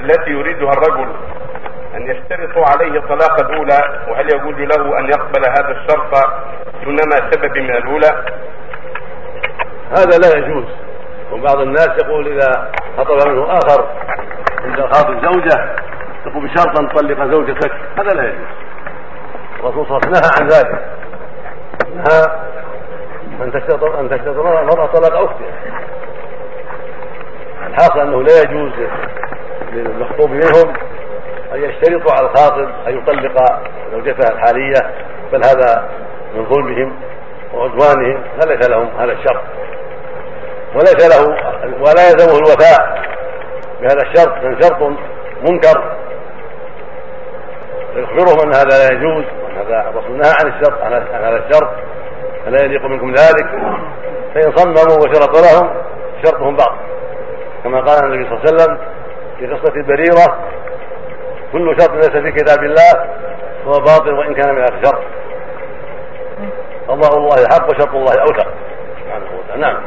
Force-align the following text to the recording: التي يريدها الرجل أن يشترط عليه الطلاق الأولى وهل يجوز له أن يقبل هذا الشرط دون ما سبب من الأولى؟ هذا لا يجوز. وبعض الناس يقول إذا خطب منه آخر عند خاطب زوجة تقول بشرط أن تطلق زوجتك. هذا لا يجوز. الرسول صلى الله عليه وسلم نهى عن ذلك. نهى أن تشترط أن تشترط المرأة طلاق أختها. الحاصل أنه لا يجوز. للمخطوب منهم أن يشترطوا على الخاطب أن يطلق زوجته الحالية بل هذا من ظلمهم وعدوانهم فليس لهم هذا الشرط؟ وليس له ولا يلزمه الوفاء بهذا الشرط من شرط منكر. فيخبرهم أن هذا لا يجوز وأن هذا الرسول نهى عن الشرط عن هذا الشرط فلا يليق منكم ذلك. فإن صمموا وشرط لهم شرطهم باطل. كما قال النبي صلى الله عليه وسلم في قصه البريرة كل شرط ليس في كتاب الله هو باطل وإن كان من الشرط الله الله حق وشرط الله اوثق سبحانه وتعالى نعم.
التي 0.00 0.30
يريدها 0.30 0.72
الرجل 0.72 1.08
أن 1.94 2.10
يشترط 2.10 2.58
عليه 2.58 2.98
الطلاق 2.98 3.40
الأولى 3.40 3.80
وهل 4.08 4.26
يجوز 4.34 4.54
له 4.54 4.98
أن 4.98 5.04
يقبل 5.04 5.42
هذا 5.48 5.70
الشرط 5.70 6.14
دون 6.84 6.94
ما 6.94 7.30
سبب 7.30 7.58
من 7.58 7.76
الأولى؟ 7.76 8.24
هذا 9.90 10.18
لا 10.18 10.38
يجوز. 10.38 10.64
وبعض 11.32 11.60
الناس 11.60 11.88
يقول 12.04 12.28
إذا 12.28 12.70
خطب 12.96 13.28
منه 13.28 13.44
آخر 13.44 13.86
عند 14.64 14.80
خاطب 14.80 15.24
زوجة 15.24 15.74
تقول 16.24 16.48
بشرط 16.48 16.80
أن 16.80 16.88
تطلق 16.88 17.24
زوجتك. 17.24 17.72
هذا 17.98 18.14
لا 18.14 18.24
يجوز. 18.24 18.48
الرسول 19.60 19.86
صلى 19.86 19.96
الله 19.96 20.00
عليه 20.06 20.10
وسلم 20.10 20.12
نهى 20.12 20.30
عن 20.40 20.46
ذلك. 20.48 20.84
نهى 21.94 22.22
أن 23.42 23.52
تشترط 23.52 23.96
أن 23.96 24.10
تشترط 24.10 24.36
المرأة 24.46 24.86
طلاق 24.86 25.20
أختها. 25.20 25.52
الحاصل 27.66 28.00
أنه 28.00 28.22
لا 28.22 28.42
يجوز. 28.42 28.72
للمخطوب 29.72 30.30
منهم 30.30 30.74
أن 31.54 31.64
يشترطوا 31.64 32.12
على 32.12 32.26
الخاطب 32.26 32.70
أن 32.88 32.98
يطلق 32.98 33.60
زوجته 33.92 34.32
الحالية 34.32 34.94
بل 35.32 35.44
هذا 35.44 35.88
من 36.34 36.44
ظلمهم 36.44 36.96
وعدوانهم 37.54 38.24
فليس 38.40 38.68
لهم 38.68 38.88
هذا 38.98 39.12
الشرط؟ 39.12 39.42
وليس 40.74 41.16
له 41.16 41.26
ولا 41.64 42.10
يلزمه 42.10 42.38
الوفاء 42.38 43.02
بهذا 43.80 44.02
الشرط 44.06 44.44
من 44.44 44.60
شرط 44.62 44.82
منكر. 45.48 45.96
فيخبرهم 47.94 48.40
أن 48.40 48.54
هذا 48.54 48.78
لا 48.78 48.94
يجوز 48.94 49.24
وأن 49.24 49.56
هذا 49.56 49.90
الرسول 49.90 50.16
نهى 50.16 50.32
عن 50.42 50.52
الشرط 50.52 50.82
عن 50.82 50.92
هذا 50.92 51.36
الشرط 51.46 51.70
فلا 52.44 52.64
يليق 52.64 52.84
منكم 52.84 53.14
ذلك. 53.14 53.46
فإن 54.34 54.56
صمموا 54.56 54.98
وشرط 54.98 55.36
لهم 55.36 55.70
شرطهم 56.24 56.56
باطل. 56.56 56.76
كما 57.64 57.80
قال 57.80 58.04
النبي 58.04 58.28
صلى 58.28 58.38
الله 58.38 58.42
عليه 58.46 58.54
وسلم 58.54 58.78
في 59.40 59.46
قصه 59.46 59.74
البريرة 59.76 60.38
كل 61.52 61.76
شرط 61.80 61.90
ليس 61.90 62.10
في 62.10 62.32
كتاب 62.32 62.64
الله 62.64 62.92
هو 63.66 63.72
باطل 63.72 64.14
وإن 64.14 64.34
كان 64.34 64.54
من 64.54 64.62
الشرط 64.62 65.02
الله 66.90 67.08
الله 67.08 67.36
حق 67.52 67.70
وشرط 67.70 67.94
الله 67.94 68.20
اوثق 68.20 68.46
سبحانه 69.04 69.26
وتعالى 69.38 69.60
نعم. 69.60 69.82